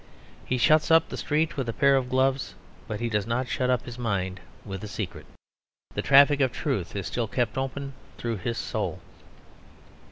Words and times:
He 0.43 0.57
shuts 0.57 0.89
up 0.89 1.07
the 1.09 1.15
street 1.15 1.57
with 1.57 1.69
a 1.69 1.73
pair 1.73 1.95
of 1.95 2.09
gloves, 2.09 2.55
but 2.87 2.99
he 3.01 3.07
does 3.07 3.27
not 3.27 3.47
shut 3.47 3.69
up 3.69 3.85
his 3.85 3.99
mind 3.99 4.39
with 4.65 4.83
a 4.83 4.87
secret. 4.87 5.27
The 5.93 6.01
traffic 6.01 6.39
of 6.41 6.51
truth 6.51 6.95
is 6.95 7.05
still 7.05 7.27
kept 7.27 7.55
open 7.55 7.93
through 8.17 8.37
his 8.37 8.57
soul. 8.57 8.99